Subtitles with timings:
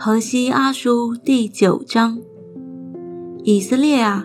[0.00, 2.20] 河西阿书第九章：
[3.42, 4.24] 以色列啊，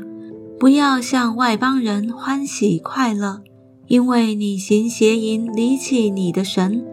[0.59, 3.41] 不要向外邦人欢喜快乐，
[3.87, 6.85] 因为你行邪淫，离弃你的神，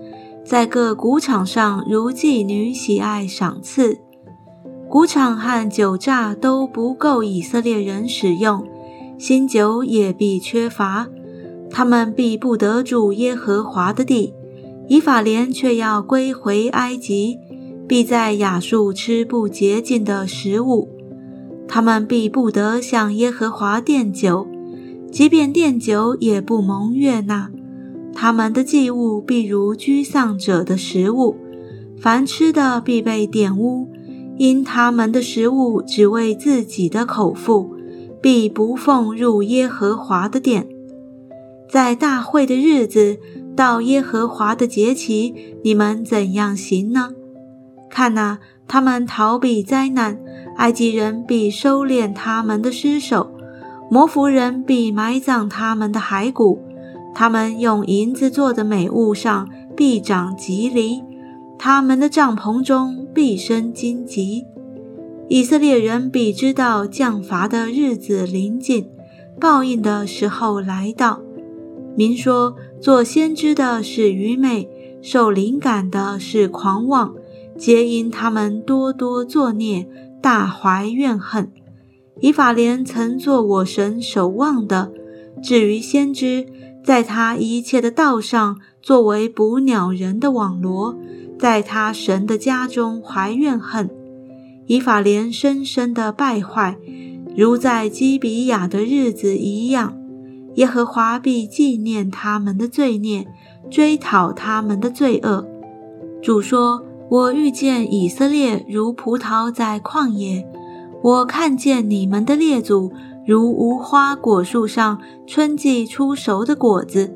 [0.46, 3.98] 在各谷场上如妓女喜爱赏赐。
[4.88, 8.66] 谷场和酒榨都不够以色列人使用，
[9.18, 11.06] 新酒也必缺乏，
[11.70, 14.32] 他们必不得住耶和华的地。
[14.88, 17.38] 以法莲却要归回埃及。
[17.90, 20.88] 必在亚述吃不洁净的食物，
[21.66, 24.46] 他们必不得向耶和华奠酒，
[25.10, 27.50] 即便奠酒也不蒙悦纳。
[28.14, 31.34] 他们的祭物必如居丧者的食物，
[31.98, 33.88] 凡吃的必被玷污，
[34.38, 37.74] 因他们的食物只为自己的口腹，
[38.22, 40.68] 必不奉入耶和华的殿。
[41.68, 43.18] 在大会的日子，
[43.56, 47.14] 到耶和华的节期，你们怎样行呢？
[47.90, 48.38] 看呐，
[48.68, 50.18] 他们逃避灾难，
[50.56, 53.30] 埃及人必收敛他们的尸首，
[53.90, 56.62] 摩弗人必埋葬他们的骸骨。
[57.12, 61.02] 他们用银子做的美物上必长棘藜，
[61.58, 64.46] 他们的帐篷中必生荆棘。
[65.28, 68.88] 以色列人必知道降罚的日子临近，
[69.40, 71.20] 报应的时候来到。
[71.96, 74.68] 民说，做先知的是愚昧，
[75.02, 77.14] 受灵感的是狂妄。
[77.60, 79.86] 皆因他们多多作孽，
[80.22, 81.52] 大怀怨恨。
[82.20, 84.90] 以法莲曾做我神守望的，
[85.42, 86.46] 至于先知，
[86.82, 90.96] 在他一切的道上作为捕鸟人的网罗，
[91.38, 93.90] 在他神的家中怀怨恨。
[94.66, 96.78] 以法莲深深的败坏，
[97.36, 99.94] 如在基比亚的日子一样。
[100.54, 103.26] 耶和华必纪念他们的罪孽，
[103.70, 105.46] 追讨他们的罪恶。
[106.22, 106.86] 主说。
[107.10, 110.46] 我遇见以色列如葡萄在旷野，
[111.02, 112.92] 我看见你们的列祖
[113.26, 117.12] 如无花果树上春季出熟的果子，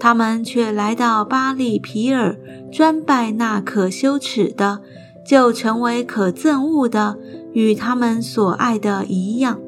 [0.00, 2.38] 他们却来到巴利皮尔，
[2.72, 4.80] 专拜那可羞耻的，
[5.26, 7.18] 就成为可憎恶的，
[7.52, 9.60] 与他们所爱的一样。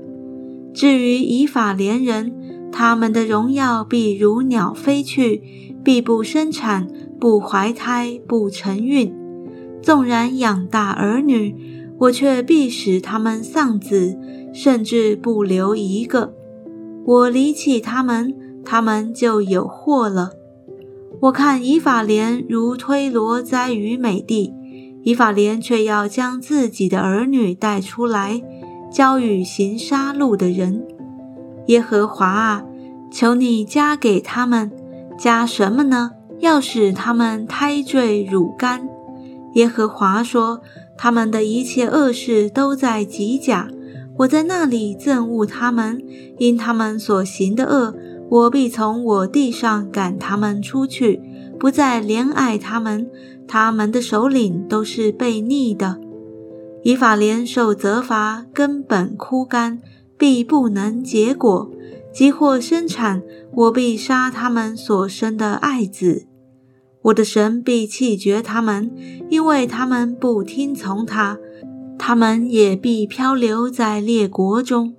[0.73, 2.33] 至于以法莲人，
[2.73, 6.89] 他们的荣耀必如鸟飞去，必不生产，
[7.21, 9.15] 不怀胎，不成孕。
[9.87, 11.55] 纵然养大儿女，
[11.97, 14.19] 我却必使他们丧子，
[14.53, 16.35] 甚至不留一个。
[17.05, 20.33] 我离弃他们，他们就有祸了。
[21.21, 24.53] 我看以法莲如推罗栽于美地，
[25.05, 28.43] 以法莲却要将自己的儿女带出来，
[28.91, 30.85] 交与行杀戮的人。
[31.69, 32.65] 耶和华啊，
[33.13, 34.73] 求你加给他们，
[35.17, 36.11] 加什么呢？
[36.41, 38.89] 要使他们胎坠乳干。
[39.57, 40.61] 耶和华说
[40.97, 43.69] ：“他们的一切恶事都在吉甲，
[44.19, 46.03] 我在那里憎恶他们，
[46.39, 47.95] 因他们所行的恶，
[48.29, 51.23] 我必从我地上赶他们出去，
[51.59, 53.11] 不再怜爱他们。
[53.49, 55.99] 他们的首领都是悖逆的。
[56.83, 59.81] 以法莲受责罚，根本枯干，
[60.19, 61.71] 必不能结果；
[62.13, 63.23] 即或生产，
[63.55, 66.27] 我必杀他们所生的爱子。”
[67.07, 68.91] 我的神必弃绝他们，
[69.31, 71.37] 因为他们不听从他；
[71.97, 74.95] 他们也必漂流在列国中。